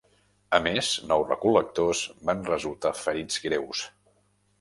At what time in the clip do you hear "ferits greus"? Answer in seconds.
3.01-3.83